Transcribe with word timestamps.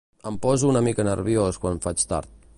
Em 0.29 0.39
poso 0.45 0.71
una 0.71 0.81
mica 0.87 1.05
nerviós 1.09 1.63
quan 1.67 1.81
faig 1.87 2.09
tard. 2.15 2.39